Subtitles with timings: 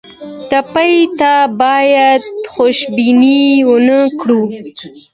[0.49, 4.41] ټپي ته باید خوشبیني ورکړو.